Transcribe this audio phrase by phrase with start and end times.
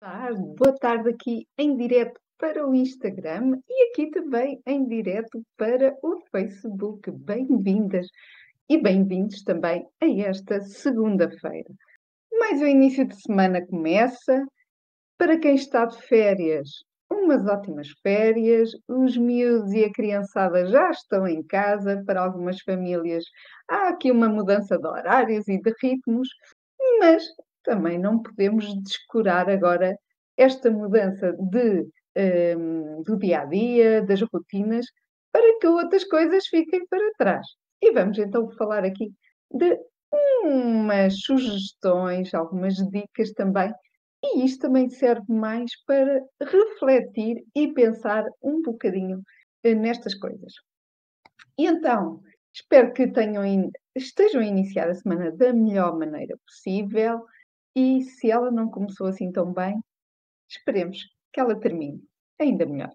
[0.00, 5.94] tarde, boa tarde aqui em direto para o Instagram e aqui também em direto para
[6.02, 7.10] o Facebook.
[7.10, 8.06] Bem-vindas
[8.66, 11.68] e bem-vindos também a esta segunda-feira.
[12.32, 14.42] Mais o início de semana começa.
[15.18, 16.82] Para quem está de férias,
[17.12, 18.70] umas ótimas férias.
[18.88, 22.02] Os miúdos e a criançada já estão em casa.
[22.06, 23.24] Para algumas famílias
[23.68, 26.30] há aqui uma mudança de horários e de ritmos,
[27.00, 27.22] mas
[27.62, 29.96] também não podemos descurar agora
[30.36, 31.86] esta mudança de,
[32.56, 34.86] um, do dia a dia, das rotinas,
[35.32, 37.46] para que outras coisas fiquem para trás.
[37.82, 39.12] E vamos então falar aqui
[39.52, 39.78] de
[40.42, 43.72] umas sugestões, algumas dicas também.
[44.22, 49.22] E isto também serve mais para refletir e pensar um bocadinho
[49.62, 50.52] eh, nestas coisas.
[51.58, 52.20] E então,
[52.52, 57.24] espero que tenham, estejam a iniciar a semana da melhor maneira possível.
[57.74, 59.80] E se ela não começou assim tão bem,
[60.48, 60.98] esperemos
[61.32, 62.02] que ela termine
[62.40, 62.92] ainda melhor.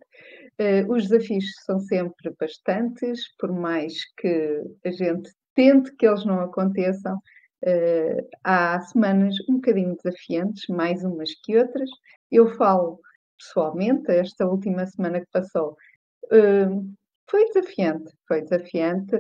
[0.59, 6.39] Uh, os desafios são sempre bastantes, por mais que a gente tente que eles não
[6.39, 7.17] aconteçam.
[7.63, 11.89] Uh, há semanas um bocadinho desafiantes, mais umas que outras.
[12.31, 12.99] Eu falo
[13.37, 15.75] pessoalmente, esta última semana que passou,
[16.25, 16.95] uh,
[17.29, 19.19] foi desafiante, foi desafiante,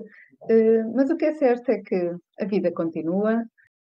[0.93, 3.43] mas o que é certo é que a vida continua,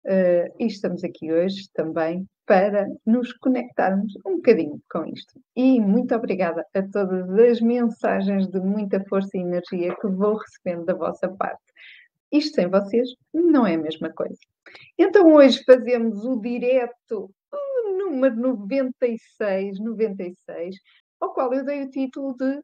[0.05, 5.39] Uh, e estamos aqui hoje também para nos conectarmos um bocadinho com isto.
[5.55, 10.85] E muito obrigada a todas as mensagens de muita força e energia que vou recebendo
[10.85, 11.63] da vossa parte.
[12.31, 14.39] Isto sem vocês não é a mesma coisa.
[14.97, 17.31] Então hoje fazemos o direto
[17.97, 20.75] número 96, 96,
[21.19, 22.61] ao qual eu dei o título de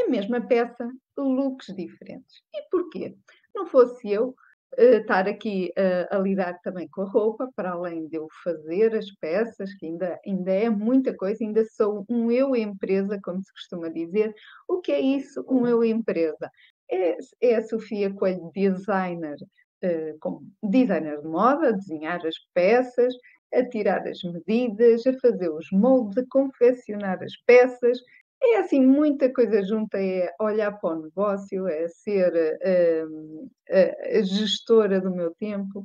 [0.00, 2.42] A mesma peça, looks diferentes.
[2.54, 3.16] E porquê?
[3.54, 4.34] Não fosse eu,
[4.76, 9.10] estar aqui uh, a lidar também com a roupa, para além de eu fazer as
[9.12, 13.88] peças, que ainda, ainda é muita coisa, ainda sou um eu empresa, como se costuma
[13.88, 14.34] dizer.
[14.68, 16.50] O que é isso, um eu empresa?
[16.90, 19.36] É, é a Sofia Coelho, designer,
[19.84, 23.14] uh, designer de moda, a desenhar as peças,
[23.52, 27.98] a tirar as medidas, a fazer os moldes, a confeccionar as peças,
[28.42, 35.00] é assim, muita coisa junta, é olhar para o negócio, é ser uh, a gestora
[35.00, 35.82] do meu tempo.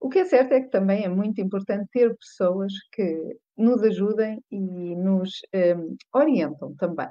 [0.00, 4.42] O que é certo é que também é muito importante ter pessoas que nos ajudem
[4.50, 7.08] e nos um, orientam também.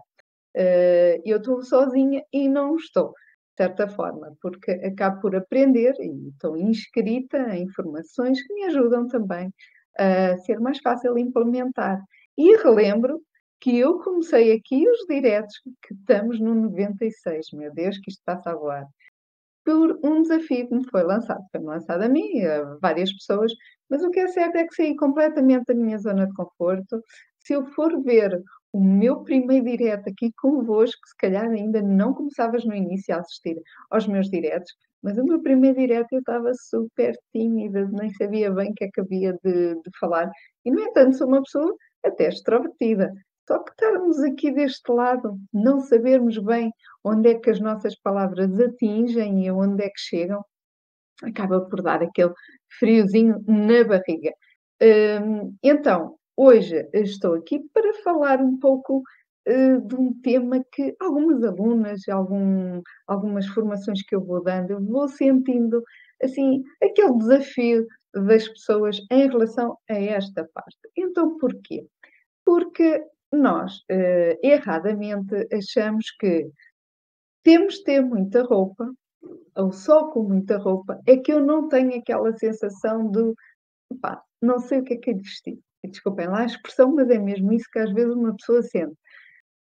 [0.56, 6.30] Uh, eu estou sozinha e não estou, de certa forma, porque acabo por aprender e
[6.30, 9.54] estou inscrita em informações que me ajudam também
[9.98, 12.02] a ser mais fácil implementar.
[12.36, 13.22] E relembro
[13.60, 18.52] que eu comecei aqui os diretos, que estamos no 96, meu Deus, que isto passa
[18.52, 18.88] a voar,
[19.66, 21.44] por um desafio que me foi lançado.
[21.52, 23.52] Foi-me lançado a mim, a várias pessoas,
[23.90, 27.04] mas o que é certo é que saí completamente da minha zona de conforto.
[27.40, 32.66] Se eu for ver o meu primeiro direto aqui convosco, se calhar ainda não começavas
[32.66, 34.72] no início a assistir aos meus diretos,
[35.02, 38.90] mas o meu primeiro direto eu estava super tímida, nem sabia bem o que é
[38.92, 40.30] que havia de, de falar.
[40.66, 43.14] E, no entanto, sou uma pessoa até extrovertida.
[43.50, 46.72] Só que estarmos aqui deste lado, não sabermos bem
[47.04, 50.46] onde é que as nossas palavras atingem e onde é que chegam,
[51.24, 52.32] acaba por dar aquele
[52.78, 54.32] friozinho na barriga.
[54.80, 59.02] Hum, então, hoje estou aqui para falar um pouco
[59.48, 64.86] uh, de um tema que algumas alunas, algum, algumas formações que eu vou dando, eu
[64.86, 65.84] vou sentindo
[66.22, 70.78] assim aquele desafio das pessoas em relação a esta parte.
[70.96, 71.88] Então, porquê?
[72.46, 76.50] Porque nós uh, erradamente achamos que
[77.44, 78.92] temos de ter muita roupa,
[79.56, 83.34] ou só com muita roupa, é que eu não tenho aquela sensação de
[84.42, 85.60] não sei o que é que é de vestir.
[85.84, 88.96] Desculpem lá a expressão, mas é mesmo isso que às vezes uma pessoa sente.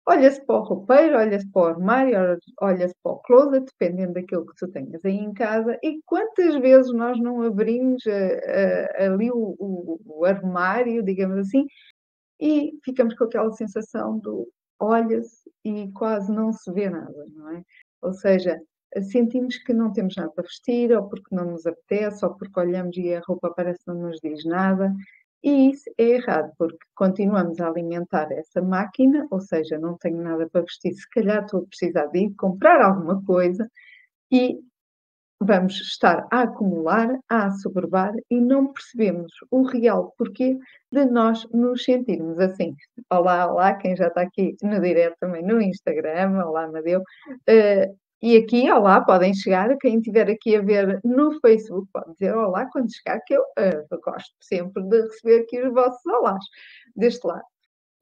[0.06, 4.54] Olha-se para o roupeiro, olha-se para o armário, olha-se para o closet, dependendo daquilo que
[4.56, 9.54] tu tenhas aí em casa, e quantas vezes nós não abrimos uh, uh, ali o,
[9.58, 11.66] o, o, armário, digamos assim,
[12.41, 14.49] e ficamos com aquela sensação do
[14.81, 17.62] olha-se e quase não se vê nada, não é?
[18.02, 18.61] Ou seja,
[19.11, 22.96] sentimos que não temos nada para vestir, ou porque não nos apetece, ou porque olhamos
[22.96, 24.94] e a roupa parece não nos diz nada.
[25.43, 30.49] E isso é errado, porque continuamos a alimentar essa máquina, ou seja, não tenho nada
[30.50, 33.69] para vestir, se calhar estou a precisar de ir comprar alguma coisa,
[34.32, 34.58] e
[35.40, 40.56] vamos estar a acumular, a assoberbar e não percebemos o real porquê
[40.93, 42.75] de nós nos sentirmos assim.
[43.11, 47.00] Olá, olá, quem já está aqui no direto também no Instagram, olá, Madeu.
[47.49, 52.34] Uh, E aqui, olá, podem chegar, quem estiver aqui a ver no Facebook, pode dizer
[52.34, 56.44] olá quando chegar, que eu, uh, gosto sempre de receber aqui os vossos olás
[56.96, 57.44] deste lado.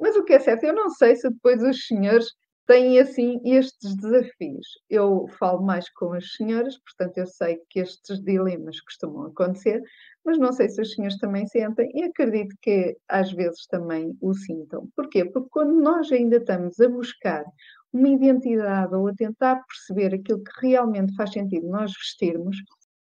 [0.00, 2.26] Mas o que é certo, eu não sei se depois os senhores
[2.66, 4.66] têm assim estes desafios.
[4.90, 9.82] Eu falo mais com as senhoras, portanto eu sei que estes dilemas costumam acontecer,
[10.24, 14.34] mas não sei se os senhores também sentem e acredito que às vezes também o
[14.34, 14.88] sintam.
[14.96, 15.24] Porquê?
[15.24, 17.44] Porque quando nós ainda estamos a buscar
[17.92, 22.56] uma identidade ou a tentar perceber aquilo que realmente faz sentido nós vestirmos,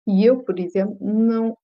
[0.08, 1.58] e eu, por exemplo, não,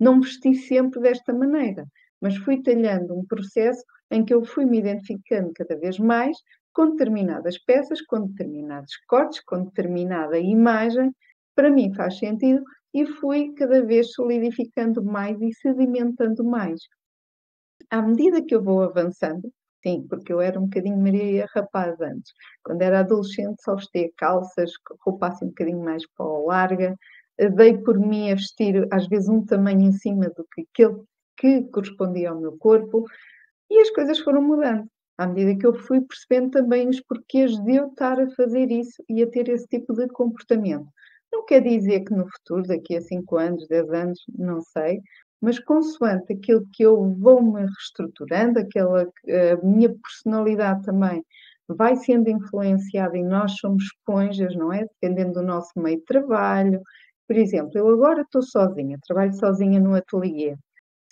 [0.00, 1.84] não vesti sempre desta maneira,
[2.20, 6.36] mas fui talhando um processo em que eu fui me identificando cada vez mais
[6.78, 11.12] com determinadas peças, com determinados cortes, com determinada imagem,
[11.52, 12.62] para mim faz sentido
[12.94, 16.80] e fui cada vez solidificando mais e sedimentando mais.
[17.90, 19.52] À medida que eu vou avançando,
[19.84, 22.32] sim, porque eu era um bocadinho Maria Rapaz antes.
[22.62, 24.70] Quando era adolescente, só vestia calças,
[25.00, 26.96] roupa assim um bocadinho mais para larga.
[27.56, 31.02] Dei por mim a vestir, às vezes, um tamanho em cima do que aquele
[31.36, 33.04] que correspondia ao meu corpo.
[33.68, 34.88] E as coisas foram mudando.
[35.18, 39.02] À medida que eu fui percebendo também os porquês de eu estar a fazer isso
[39.08, 40.86] e a ter esse tipo de comportamento.
[41.32, 45.00] Não quer dizer que no futuro, daqui a 5 anos, 10 anos, não sei,
[45.40, 51.24] mas consoante aquilo que eu vou-me reestruturando, aquela a minha personalidade também
[51.68, 54.86] vai sendo influenciada e nós somos esponjas, não é?
[55.00, 56.80] Dependendo do nosso meio de trabalho.
[57.26, 60.56] Por exemplo, eu agora estou sozinha, trabalho sozinha no ateliê.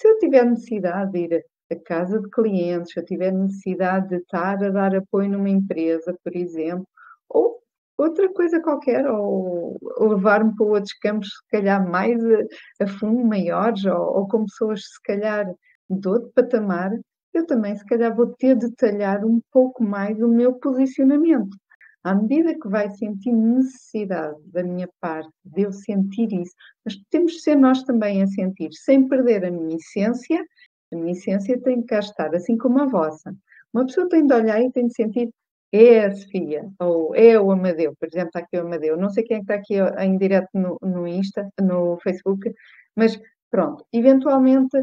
[0.01, 4.17] Se eu tiver necessidade de ir a casa de clientes, se eu tiver necessidade de
[4.17, 6.87] estar a dar apoio numa empresa, por exemplo,
[7.29, 7.61] ou
[7.99, 13.85] outra coisa qualquer, ou levar-me para outros campos, se calhar mais a, a fundo, maiores,
[13.85, 15.47] ou, ou com pessoas, se calhar,
[15.89, 16.93] de outro patamar,
[17.33, 21.57] eu também, se calhar, vou ter de detalhar um pouco mais o meu posicionamento.
[22.03, 26.55] À medida que vai sentir necessidade da minha parte de eu sentir isso,
[26.85, 30.45] mas temos de ser nós também a sentir, sem perder a minha essência,
[30.93, 33.35] a minha essência tem que cá estar, assim como a vossa.
[33.73, 35.31] Uma pessoa tem de olhar e tem de sentir
[35.73, 38.97] é a Sofia, ou é o Amadeu, por exemplo, está aqui o Amadeu.
[38.97, 42.53] Não sei quem é está aqui em direto no, no Insta, no Facebook,
[42.95, 44.77] mas pronto, eventualmente,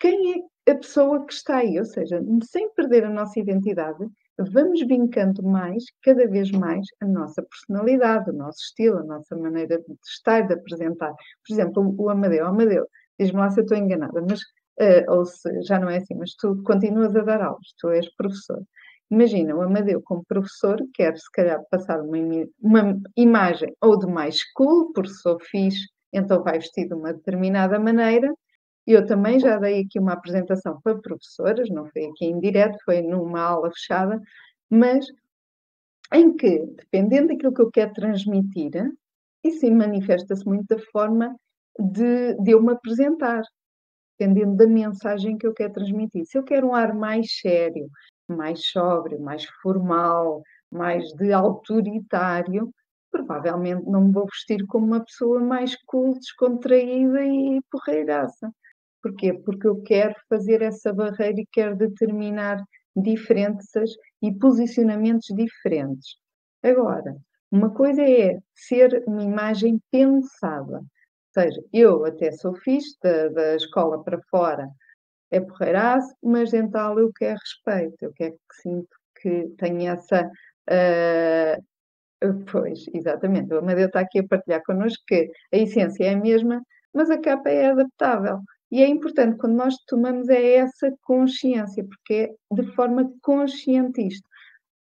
[0.00, 1.78] quem é a pessoa que está aí?
[1.78, 4.06] Ou seja, sem perder a nossa identidade,
[4.38, 9.78] vamos vincando mais, cada vez mais, a nossa personalidade, o nosso estilo, a nossa maneira
[9.78, 11.12] de estar, de apresentar.
[11.46, 12.86] Por exemplo, o Amadeu, o Amadeu,
[13.18, 14.40] diz-me lá se eu estou enganada, mas,
[14.80, 18.08] uh, ou se já não é assim, mas tu continuas a dar aulas, tu és
[18.16, 18.62] professor.
[19.10, 22.18] Imagina, o Amadeu, como professor, quer se calhar passar uma,
[22.60, 27.78] uma imagem ou de mais cool, porque sou fixe, então vai vestir de uma determinada
[27.78, 28.32] maneira.
[28.86, 33.02] Eu também já dei aqui uma apresentação para professoras, não foi aqui em direto, foi
[33.02, 34.20] numa aula fechada,
[34.70, 35.06] mas
[36.12, 38.72] em que, dependendo daquilo que eu quero transmitir,
[39.44, 41.34] isso manifesta-se muito da forma
[41.78, 43.42] de, de eu me apresentar,
[44.18, 46.24] dependendo da mensagem que eu quero transmitir.
[46.26, 47.88] Se eu quero um ar mais sério,
[48.28, 52.70] mais sóbrio, mais formal, mais de autoritário,
[53.10, 58.50] provavelmente não me vou vestir como uma pessoa mais cool, descontraída e porreiraça.
[59.00, 59.32] Porquê?
[59.32, 62.62] Porque eu quero fazer essa barreira e quero determinar
[62.96, 66.16] diferenças e posicionamentos diferentes.
[66.62, 67.16] Agora,
[67.50, 70.82] uma coisa é ser uma imagem pensada.
[71.36, 74.68] Ou seja, eu até sou fixe da, da escola para fora,
[75.30, 78.88] é porreiraço, mas dental eu quero respeito, eu quero que sinto
[79.20, 80.30] que tenha essa.
[80.70, 86.16] Uh, pois, exatamente, o Amadeu está aqui a partilhar connosco que a essência é a
[86.16, 86.62] mesma,
[86.94, 88.40] mas a capa é adaptável.
[88.70, 94.28] E é importante quando nós tomamos é essa consciência, porque é de forma consciente isto.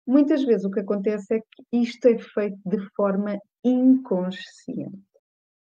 [0.05, 5.01] Muitas vezes o que acontece é que isto é feito de forma inconsciente.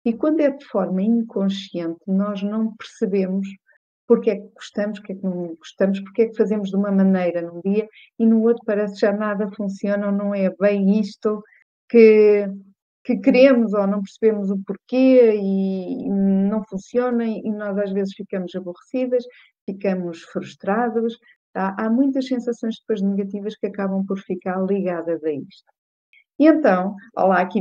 [0.07, 3.49] E quando é de forma inconsciente, nós não percebemos
[4.07, 6.93] porque é que gostamos, porque é que não gostamos, porque é que fazemos de uma
[6.93, 11.43] maneira num dia e no outro parece já nada funciona ou não é bem isto
[11.89, 12.49] que,
[13.03, 18.55] que queremos ou não percebemos o porquê e não funciona e nós às vezes ficamos
[18.55, 19.25] aborrecidas,
[19.69, 21.19] ficamos frustrados.
[21.53, 25.76] Há, há muitas sensações depois negativas que acabam por ficar ligadas a isto.
[26.39, 27.61] E então, olá aqui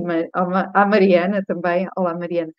[0.74, 2.52] à Mariana também, olá Mariana,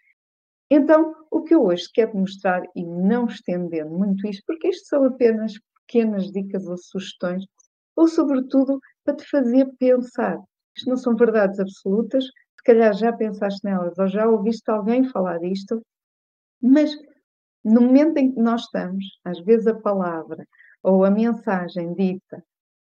[0.71, 5.05] então, o que eu hoje quero mostrar, e não estendendo muito isto, porque isto são
[5.05, 5.55] apenas
[5.87, 7.45] pequenas dicas ou sugestões,
[7.97, 10.39] ou sobretudo para te fazer pensar.
[10.77, 15.39] Isto não são verdades absolutas, se calhar já pensaste nelas ou já ouviste alguém falar
[15.39, 15.83] disto,
[16.63, 16.93] mas
[17.65, 20.47] no momento em que nós estamos, às vezes a palavra
[20.83, 22.43] ou a mensagem dita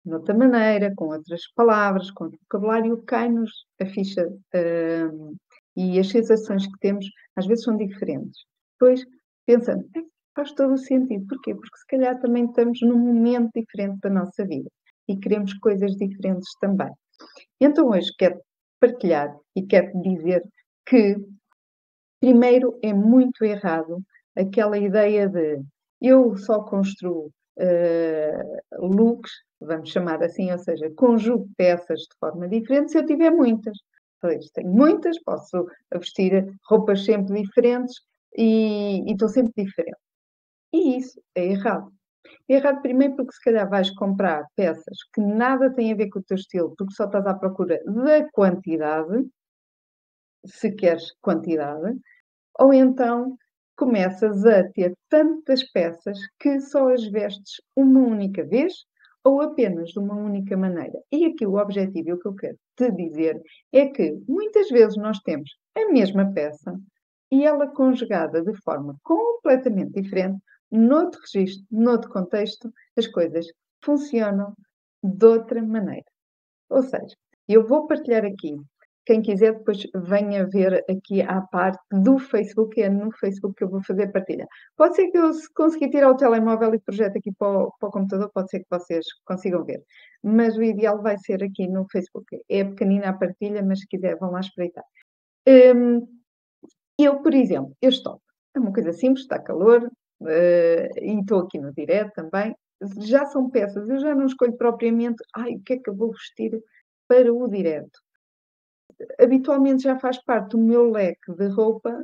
[0.07, 5.35] noutra maneira, com outras palavras, com outro vocabulário, cai-nos a ficha uh,
[5.75, 8.45] e as sensações que temos às vezes são diferentes.
[8.79, 9.05] Depois
[9.45, 10.01] pensamos, é,
[10.35, 11.25] faz todo o sentido.
[11.27, 11.53] Porquê?
[11.53, 14.69] Porque se calhar também estamos num momento diferente da nossa vida
[15.07, 16.91] e queremos coisas diferentes também.
[17.59, 18.39] Então hoje quero
[18.79, 20.43] partilhar e quero dizer
[20.85, 21.15] que
[22.19, 24.01] primeiro é muito errado
[24.35, 25.61] aquela ideia de
[26.01, 32.91] eu só construo uh, looks, vamos chamar assim, ou seja, conjugo peças de forma diferente
[32.91, 33.77] se eu tiver muitas.
[34.53, 37.95] Tenho muitas, posso vestir roupas sempre diferentes
[38.35, 39.97] e, e estou sempre diferente.
[40.73, 41.91] E isso é errado.
[42.49, 46.19] É errado primeiro porque se calhar vais comprar peças que nada têm a ver com
[46.19, 49.25] o teu estilo, porque só estás à procura da quantidade,
[50.45, 51.97] se queres quantidade,
[52.59, 53.37] ou então
[53.77, 58.73] começas a ter tantas peças que só as vestes uma única vez
[59.23, 60.99] ou apenas de uma única maneira.
[61.11, 63.41] E aqui o objetivo, o que eu quero te dizer,
[63.71, 66.73] é que muitas vezes nós temos a mesma peça
[67.31, 70.39] e ela conjugada de forma completamente diferente,
[70.71, 73.45] noutro registro, noutro contexto, as coisas
[73.83, 74.53] funcionam
[75.03, 76.05] de outra maneira.
[76.69, 77.15] Ou seja,
[77.47, 78.57] eu vou partilhar aqui
[79.07, 83.69] quem quiser, depois venha ver aqui à parte do Facebook, é no Facebook que eu
[83.69, 84.45] vou fazer partilha.
[84.75, 87.87] Pode ser que eu, se conseguir tirar o telemóvel e projeto aqui para o, para
[87.87, 89.81] o, computador, pode ser que vocês consigam ver.
[90.21, 92.37] Mas o ideal vai ser aqui no Facebook.
[92.49, 94.83] É pequenina a partilha, mas se quiser, vão lá espreitar.
[95.47, 96.05] Um,
[96.99, 98.21] eu, por exemplo, eu estou.
[98.53, 102.53] É uma coisa simples, está calor, uh, e estou aqui no direto também.
[102.99, 106.11] Já são peças, eu já não escolho propriamente, ai, o que é que eu vou
[106.11, 106.61] vestir
[107.07, 108.05] para o direto
[109.19, 112.03] habitualmente já faz parte do meu leque de roupa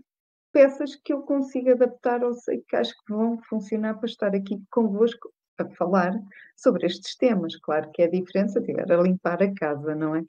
[0.51, 4.61] peças que eu consigo adaptar ou sei que acho que vão funcionar para estar aqui
[4.71, 6.13] convosco a falar
[6.55, 7.55] sobre estes temas.
[7.57, 10.23] Claro que é diferente se eu estiver a limpar a casa, não é?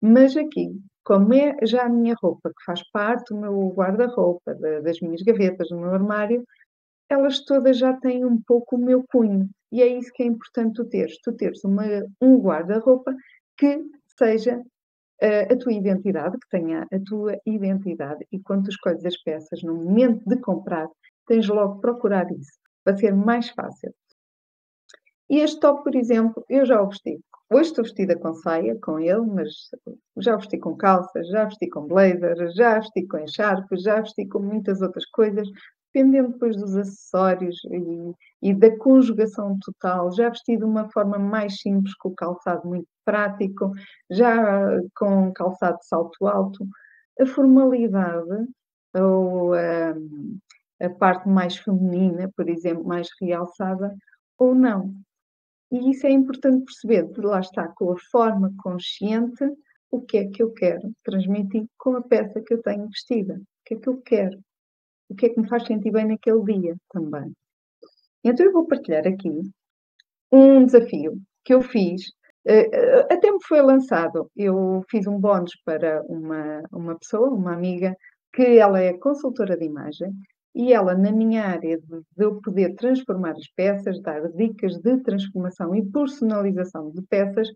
[0.00, 0.70] Mas aqui,
[1.04, 5.68] como é já a minha roupa, que faz parte do meu guarda-roupa, das minhas gavetas,
[5.68, 6.44] do meu armário,
[7.08, 9.48] elas todas já têm um pouco o meu cunho.
[9.72, 11.18] E é isso que é importante tu teres.
[11.22, 11.84] Tu teres uma,
[12.20, 13.14] um guarda-roupa
[13.56, 13.82] que
[14.18, 14.62] seja
[15.22, 19.74] a tua identidade, que tenha a tua identidade, e quando tu escolhes as peças no
[19.74, 20.88] momento de comprar,
[21.26, 23.94] tens logo procurar isso, para ser mais fácil.
[25.28, 27.20] E este top, por exemplo, eu já o vesti.
[27.52, 29.50] Hoje estou vestida com saia, com ele, mas
[30.18, 34.38] já vesti com calças, já vesti com blazer, já vesti com encharpes, já vesti com
[34.40, 35.48] muitas outras coisas,
[35.92, 41.60] dependendo depois dos acessórios e, e, da conjugação total, já vesti de uma forma mais
[41.60, 43.72] simples, com o calçado muito prático,
[44.10, 46.66] já com calçado de salto alto,
[47.20, 48.46] a formalidade
[48.94, 49.94] ou a,
[50.80, 53.94] a parte mais feminina, por exemplo, mais realçada,
[54.38, 54.94] ou não.
[55.72, 59.44] E isso é importante perceber, de lá está, com a forma consciente,
[59.90, 63.34] o que é que eu quero transmitir com a peça que eu tenho vestida.
[63.34, 64.40] O que é que eu quero?
[65.10, 67.32] O que é que me faz sentir bem naquele dia também.
[68.24, 69.30] Então eu vou partilhar aqui
[70.32, 72.02] um desafio que eu fiz,
[72.46, 74.30] eh, eh, até me foi lançado.
[74.36, 77.96] Eu fiz um bónus para uma, uma pessoa, uma amiga,
[78.32, 80.12] que ela é consultora de imagem
[80.54, 84.98] e ela, na minha área de, de eu poder transformar as peças, dar dicas de
[85.02, 87.48] transformação e personalização de peças,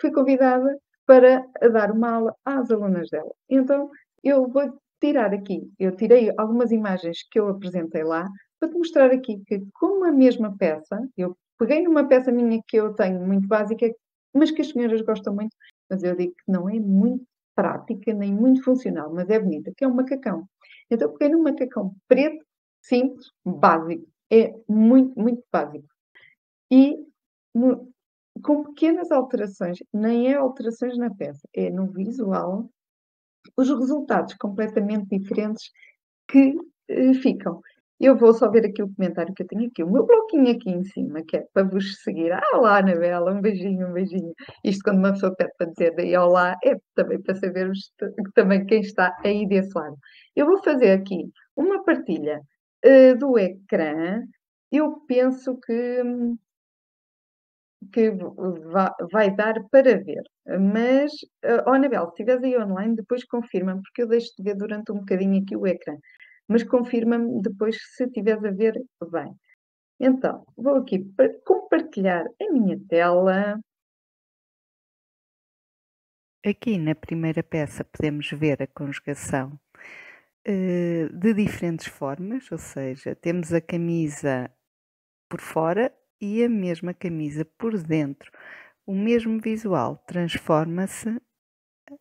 [0.00, 3.32] fui convidada para dar uma aula às alunas dela.
[3.48, 3.90] Então,
[4.22, 4.62] eu vou
[5.02, 8.28] tirar aqui, eu tirei algumas imagens que eu apresentei lá
[8.60, 12.76] para te mostrar aqui que com a mesma peça, eu peguei numa peça minha que
[12.76, 13.90] eu tenho muito básica,
[14.32, 15.56] mas que as senhoras gostam muito,
[15.90, 17.24] mas eu digo que não é muito
[17.56, 20.46] prática nem muito funcional, mas é bonita, que é um macacão.
[20.88, 22.44] Então peguei num macacão preto,
[22.80, 24.06] simples, básico.
[24.30, 25.88] É muito, muito básico.
[26.70, 26.96] E
[28.42, 32.70] com pequenas alterações, nem é alterações na peça, é no visual
[33.56, 35.70] os resultados completamente diferentes
[36.28, 36.54] que
[36.90, 37.60] uh, ficam.
[38.00, 40.70] Eu vou só ver aqui o comentário que eu tenho aqui, o meu bloquinho aqui
[40.70, 42.32] em cima, que é para vos seguir.
[42.32, 44.34] Ah, olá, Anabela, um beijinho, um beijinho.
[44.64, 47.92] Isto quando uma pessoa pede para dizer daí olá, é também para sabermos
[48.34, 49.96] também quem está aí desse lado.
[50.34, 52.40] Eu vou fazer aqui uma partilha
[52.84, 54.20] uh, do ecrã.
[54.72, 56.36] Eu penso que hum,
[57.92, 58.12] que
[59.10, 60.22] vai dar para ver.
[60.46, 61.12] Mas,
[61.66, 64.98] oh Anabel, se estiveres aí online, depois confirma-me, porque eu deixo de ver durante um
[64.98, 65.96] bocadinho aqui o ecrã.
[66.48, 69.34] Mas confirma-me depois se estiveres a ver bem.
[70.00, 71.06] Então, vou aqui
[71.44, 73.60] compartilhar a minha tela.
[76.44, 79.58] Aqui na primeira peça podemos ver a conjugação
[80.48, 84.50] uh, de diferentes formas, ou seja, temos a camisa
[85.28, 88.30] por fora e a mesma camisa por dentro,
[88.86, 91.20] o mesmo visual transforma-se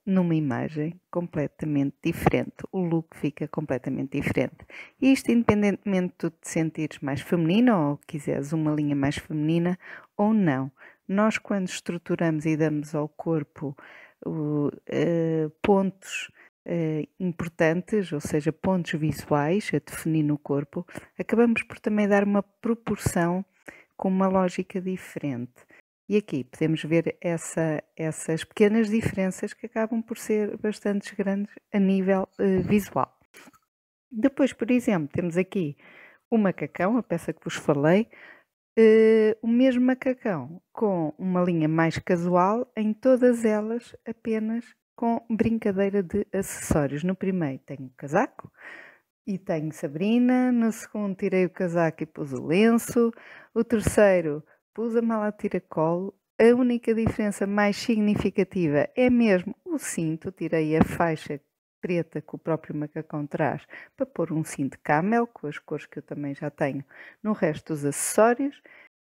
[0.05, 2.53] numa imagem completamente diferente.
[2.71, 4.57] O look fica completamente diferente.
[5.01, 9.77] Isto independentemente de te sentires mais feminina ou quiseres uma linha mais feminina
[10.15, 10.71] ou não.
[11.07, 13.75] Nós, quando estruturamos e damos ao corpo
[14.25, 16.31] uh, pontos
[16.67, 20.85] uh, importantes, ou seja, pontos visuais a definir no corpo,
[21.17, 23.43] acabamos por também dar uma proporção
[24.01, 25.63] com uma lógica diferente.
[26.09, 31.77] E aqui podemos ver essa, essas pequenas diferenças que acabam por ser bastante grandes a
[31.77, 33.15] nível uh, visual.
[34.11, 35.77] Depois, por exemplo, temos aqui
[36.31, 38.09] o macacão, a peça que vos falei,
[38.79, 44.65] uh, o mesmo macacão com uma linha mais casual, em todas elas apenas
[44.95, 47.03] com brincadeira de acessórios.
[47.03, 48.51] No primeiro tenho o casaco
[49.25, 53.11] e tenho Sabrina, no segundo tirei o casaco e pus o lenço,
[53.53, 56.13] o terceiro pus a mala tiracolo.
[56.39, 60.31] A única diferença mais significativa é mesmo o cinto.
[60.31, 61.39] Tirei a faixa
[61.79, 63.63] preta que o próprio macacão traz
[63.95, 66.83] para pôr um cinto camel, com as cores que eu também já tenho
[67.21, 68.59] no resto dos acessórios.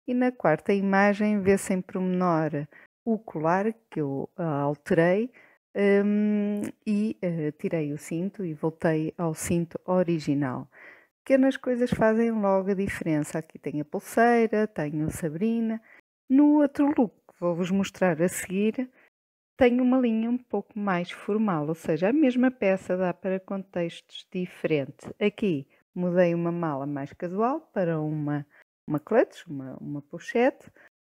[0.06, 2.68] E na quarta imagem vê-se em pormenor
[3.04, 5.32] o colar que eu uh, alterei
[5.76, 10.68] um, e uh, tirei o cinto e voltei ao cinto original
[11.24, 13.38] pequenas coisas fazem logo a diferença.
[13.38, 15.80] Aqui tenho a pulseira, tenho a Sabrina.
[16.28, 18.90] No outro look que vou-vos mostrar a seguir,
[19.56, 24.26] tenho uma linha um pouco mais formal, ou seja, a mesma peça dá para contextos
[24.30, 25.10] diferentes.
[25.18, 28.46] Aqui mudei uma mala mais casual para uma,
[28.86, 30.70] uma clutch, uma, uma pochete.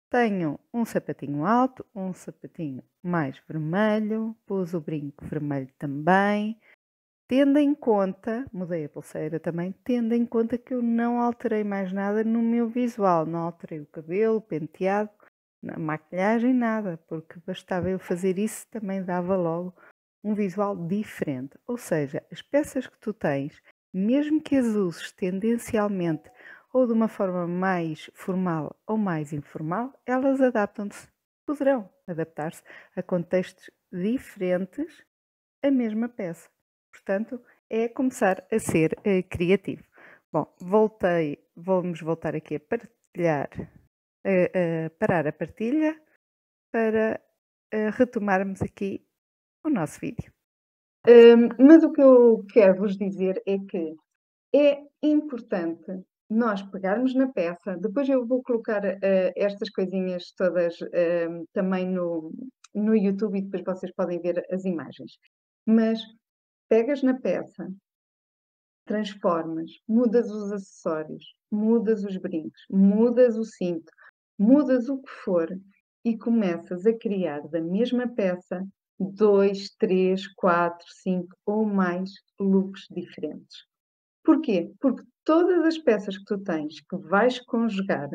[0.09, 6.59] Tenho um sapatinho alto, um sapatinho mais vermelho, pus o brinco vermelho também.
[7.27, 11.91] Tendo em conta, mudei a pulseira também, tendo em conta que eu não alterei mais
[11.91, 15.09] nada no meu visual, não alterei o cabelo, o penteado,
[15.67, 19.73] a maquilhagem, nada, porque bastava eu fazer isso também dava logo
[20.23, 21.57] um visual diferente.
[21.67, 23.61] Ou seja, as peças que tu tens,
[23.93, 26.29] mesmo que as uses tendencialmente
[26.75, 31.07] ou de uma forma mais formal ou mais informal, elas adaptam-se,
[31.47, 32.61] poderão adaptar-se
[32.97, 35.05] a contextos diferentes
[35.63, 36.49] a mesma peça.
[36.91, 39.85] Portanto, é começar a ser uh, criativo.
[40.29, 45.97] Bom, voltei, vamos voltar aqui a partilhar, uh, uh, parar a partilha
[46.73, 47.21] para
[47.97, 49.05] retomarmos aqui
[49.65, 50.31] o nosso vídeo.
[51.07, 53.95] Um, mas o que eu quero vos dizer é que
[54.53, 61.47] é importante nós pegarmos na peça, depois eu vou colocar uh, estas coisinhas todas uh,
[61.53, 62.33] também no,
[62.73, 65.17] no YouTube e depois vocês podem ver as imagens.
[65.65, 65.99] Mas
[66.67, 67.71] pegas na peça,
[68.85, 73.91] transformas, mudas os acessórios, mudas os brincos, mudas o cinto,
[74.37, 75.47] mudas o que for
[76.03, 78.65] e começas a criar da mesma peça
[78.99, 83.65] dois, três, quatro, cinco ou mais looks diferentes.
[84.23, 84.71] Porquê?
[84.79, 88.09] Porque todas as peças que tu tens que vais conjugar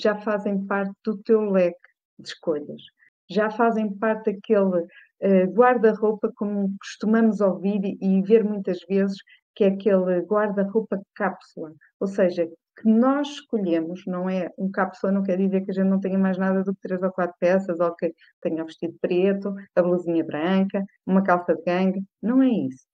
[0.00, 1.78] já fazem parte do teu leque
[2.18, 2.82] de escolhas,
[3.28, 9.16] já fazem parte daquele uh, guarda-roupa, como costumamos ouvir e ver muitas vezes,
[9.54, 12.48] que é aquele guarda-roupa cápsula, ou seja,
[12.80, 16.18] que nós escolhemos, não é um cápsula, não quer dizer que a gente não tenha
[16.18, 20.24] mais nada do que três ou quatro peças, ou que tenha vestido preto, a blusinha
[20.24, 22.86] branca, uma calça de gangue, não é isso.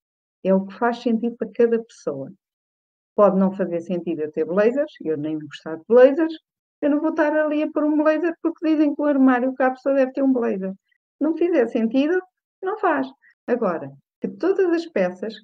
[0.43, 2.33] É o que faz sentido para cada pessoa.
[3.19, 6.35] Pode não fazer sentido eu ter blazers, eu nem gostar de blazers,
[6.81, 9.97] eu não vou estar ali a pôr um blazer porque dizem que o armário cápsula
[9.97, 10.73] deve ter um blazer
[11.21, 12.21] não fizer sentido,
[12.63, 13.07] não faz.
[13.47, 15.35] Agora, que todas as peças,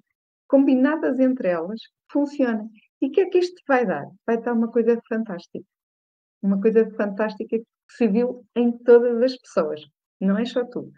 [0.46, 2.68] combinadas entre elas, funcionem.
[3.00, 4.06] E o que é que isto vai dar?
[4.26, 5.64] Vai dar uma coisa fantástica.
[6.42, 9.80] Uma coisa fantástica que se viu em todas as pessoas.
[10.20, 10.90] Não é só tu.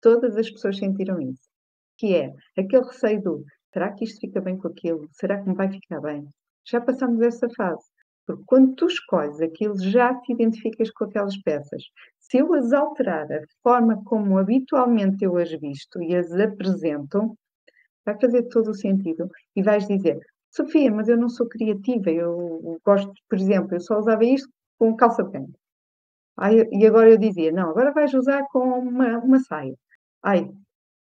[0.00, 1.48] Todas as pessoas sentiram isso.
[1.98, 5.08] Que é aquele receio do será que isto fica bem com aquilo?
[5.12, 6.28] Será que me vai ficar bem?
[6.64, 7.84] Já passamos essa fase.
[8.24, 11.82] Porque quando tu escolhes aquilo, já te identificas com aquelas peças.
[12.20, 17.36] Se eu as alterar a forma como habitualmente eu as visto e as apresento,
[18.06, 19.28] vai fazer todo o sentido.
[19.56, 20.18] E vais dizer,
[20.50, 24.96] Sofia, mas eu não sou criativa, eu gosto, por exemplo, eu só usava isto com
[24.96, 25.52] calça de gangue.
[26.72, 29.74] e agora eu dizia, não, agora vais usar com uma, uma saia.
[30.22, 30.48] Ai,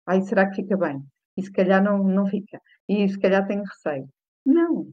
[0.06, 1.02] ai, será que fica bem?
[1.40, 2.60] E se calhar não, não fica.
[2.88, 4.10] E se calhar tenho receio.
[4.46, 4.92] Não,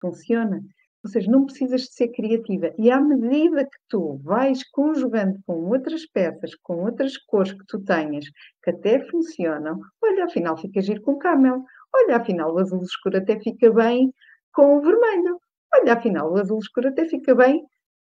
[0.00, 0.62] funciona.
[1.04, 2.72] Ou seja, não precisas de ser criativa.
[2.78, 7.82] E à medida que tu vais conjugando com outras peças, com outras cores que tu
[7.82, 8.26] tenhas,
[8.62, 11.64] que até funcionam, olha, afinal fica giro com camel.
[11.94, 14.12] Olha, afinal o azul escuro até fica bem
[14.52, 15.40] com o vermelho.
[15.74, 17.64] Olha, afinal o azul escuro até fica bem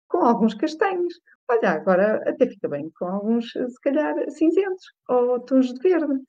[0.09, 1.13] com alguns castanhos.
[1.49, 6.19] Olha, agora até fica bem com alguns, se calhar, cinzentos, ou tons de verde,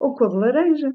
[0.00, 0.92] ou cor de laranja.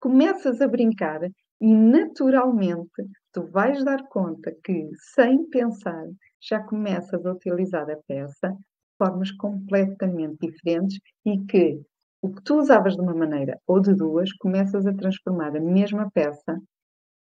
[0.00, 1.20] Começas a brincar
[1.60, 6.06] e naturalmente tu vais dar conta que, sem pensar,
[6.40, 8.56] já começas a utilizar a peça de
[8.96, 11.80] formas completamente diferentes e que
[12.22, 16.10] o que tu usavas de uma maneira ou de duas, começas a transformar a mesma
[16.12, 16.60] peça,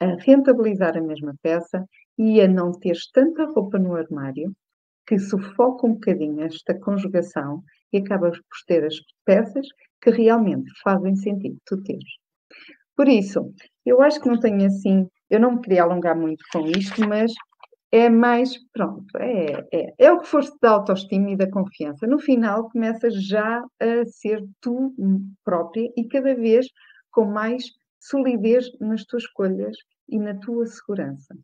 [0.01, 1.85] a rentabilizar a mesma peça
[2.19, 4.53] e a não teres tanta roupa no armário
[5.07, 7.63] que sufoca um bocadinho esta conjugação
[7.95, 9.67] e acabas por ter as peças
[10.03, 12.13] que realmente fazem sentido tu teres.
[12.97, 13.53] Por isso,
[13.87, 17.33] eu acho que não tenho assim, eu não me queria alongar muito com isto, mas
[17.91, 22.07] é mais, pronto, é, é, é o que foste da autoestima e da confiança.
[22.07, 24.93] No final, começas já a ser tu
[25.45, 26.67] própria e cada vez
[27.11, 27.65] com mais
[28.01, 29.77] solidez nas tuas escolhas
[30.09, 31.35] e na tua segurança.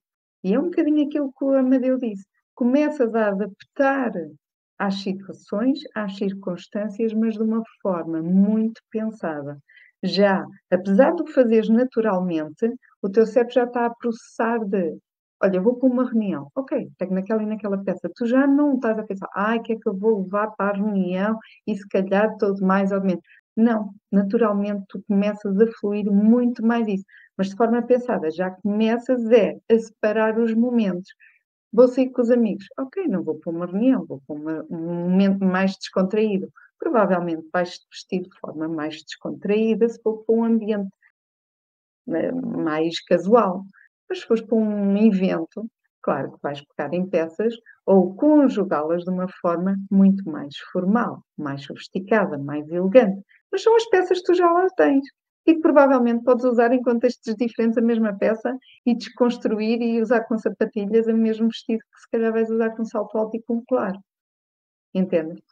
[0.42, 2.26] E é um bocadinho aquilo que o Amadeu disse.
[2.54, 4.12] Começas a adaptar
[4.80, 9.58] às situações, às circunstâncias, mas de uma forma muito pensada.
[10.02, 12.66] Já, apesar de o fazeres naturalmente,
[13.02, 14.98] o teu cérebro já está a processar de
[15.42, 18.10] olha, vou para uma reunião, ok, pego naquela e naquela peça.
[18.14, 20.70] Tu já não estás a pensar, ai, o que é que eu vou levar para
[20.72, 23.22] a reunião e se calhar todo mais ou menos.
[23.56, 27.04] Não, naturalmente tu começas a fluir muito mais isso,
[27.38, 31.10] mas de forma pensada, já começas é a separar os momentos.
[31.72, 35.08] Vou sair com os amigos, ok, não vou para uma reunião, vou para uma, um
[35.08, 36.52] momento mais descontraído.
[36.78, 40.90] Provavelmente vais te vestir de forma mais descontraída se for para um ambiente
[42.06, 43.64] né, mais casual.
[44.08, 45.70] Mas se fores para um evento,
[46.02, 47.54] claro que vais pegar em peças
[47.86, 53.22] ou conjugá-las de uma forma muito mais formal, mais sofisticada, mais elegante.
[53.52, 55.04] Mas são as peças que tu já lá tens
[55.46, 60.24] e que provavelmente podes usar em contextos diferentes a mesma peça e desconstruir e usar
[60.24, 63.62] com sapatilhas o mesmo vestido que se calhar vais usar com salto alto e com
[63.64, 63.94] colar.
[64.94, 65.42] Entende?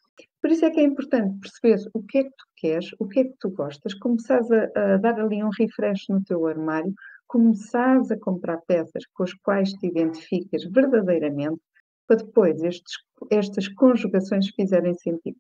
[0.41, 3.21] Por isso é que é importante perceber o que é que tu queres, o que
[3.21, 6.93] é que tu gostas, começares a, a dar ali um refresh no teu armário,
[7.27, 11.61] começares a comprar peças com as quais te identificas verdadeiramente,
[12.07, 12.95] para depois estes,
[13.31, 15.37] estas conjugações fizerem sentido.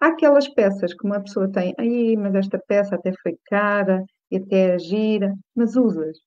[0.00, 4.36] Há aquelas peças que uma pessoa tem, aí, mas esta peça até foi cara e
[4.36, 6.18] até é gira, mas usas.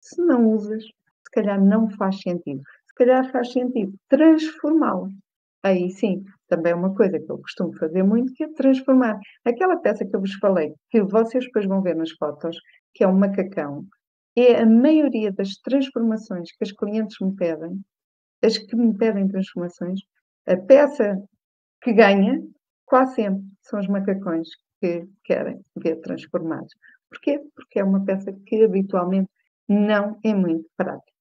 [0.00, 2.62] Se não usas, se calhar não faz sentido.
[2.86, 5.08] Se calhar faz sentido transformá-la.
[5.62, 9.18] Aí sim, também é uma coisa que eu costumo fazer muito, que é transformar.
[9.44, 12.56] Aquela peça que eu vos falei, que vocês depois vão ver nas fotos,
[12.94, 13.84] que é um macacão,
[14.36, 17.80] é a maioria das transformações que as clientes me pedem,
[18.42, 20.00] as que me pedem transformações,
[20.46, 21.16] a peça
[21.82, 22.40] que ganha,
[22.88, 24.48] quase sempre, são os macacões
[24.80, 26.72] que querem ver transformados.
[27.08, 27.40] Porquê?
[27.54, 29.30] Porque é uma peça que habitualmente
[29.68, 31.12] não é muito prática.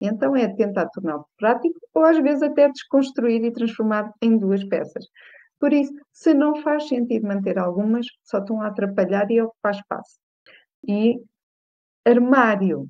[0.00, 5.06] Então é tentar torná-lo prático ou às vezes até desconstruir e transformar em duas peças.
[5.58, 10.18] Por isso, se não faz sentido manter algumas, só estão a atrapalhar e ocupar espaço.
[10.86, 11.18] E
[12.04, 12.88] armário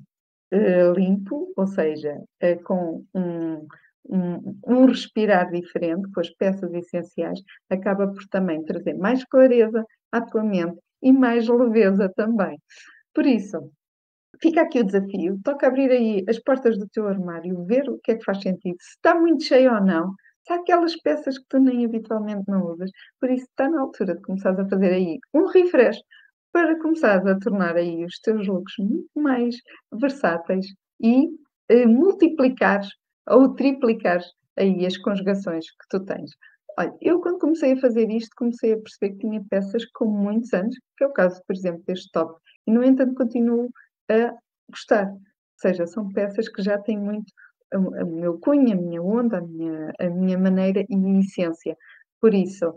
[0.53, 3.65] uh, limpo, ou seja, uh, com um,
[4.09, 7.39] um, um, respirar diferente, com as peças essenciais,
[7.69, 12.59] acaba por também trazer mais clareza à tua mente e mais leveza também.
[13.13, 13.71] Por isso,
[14.41, 18.11] fica aqui o desafio, toca abrir aí as portas do teu armário, ver o que
[18.11, 20.13] é que faz sentido, se está muito cheio ou não,
[20.45, 22.89] se há aquelas peças que tu nem habitualmente não usas,
[23.19, 25.97] por isso está na altura de começares a fazer aí um refresh
[26.51, 29.55] para começar a tornar aí os teus looks muito mais
[29.93, 30.65] versáteis
[31.01, 31.27] e
[31.69, 32.89] eh, multiplicares
[33.27, 34.25] ou triplicares
[34.57, 36.31] aí as conjugações que tu tens.
[36.79, 40.53] Olha, eu quando comecei a fazer isto, comecei a perceber que tinha peças com muitos
[40.53, 43.69] anos, que é o caso, por exemplo, deste top, e no entanto continuo
[44.09, 44.33] a
[44.69, 45.09] gostar.
[45.09, 45.19] Ou
[45.59, 47.31] seja, são peças que já têm muito
[47.73, 51.75] o meu cunho, a minha onda, a minha, a minha maneira e a essência.
[52.21, 52.73] Por isso,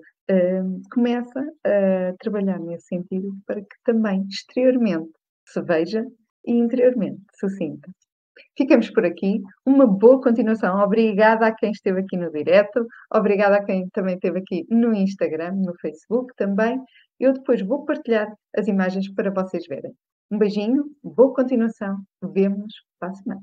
[0.93, 5.11] começa a trabalhar nesse sentido para que também exteriormente
[5.47, 6.05] se veja
[6.47, 7.91] e interiormente se sinta.
[8.57, 9.41] Ficamos por aqui.
[9.65, 10.81] Uma boa continuação.
[10.81, 15.53] Obrigada a quem esteve aqui no direto, obrigada a quem também esteve aqui no Instagram,
[15.53, 16.81] no Facebook também.
[17.19, 19.93] Eu depois vou partilhar as imagens para vocês verem.
[20.31, 21.99] Um beijinho, boa continuação.
[22.23, 23.39] Vemo-nos para a semana.